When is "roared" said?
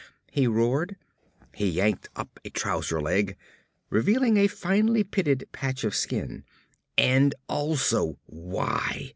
0.47-0.95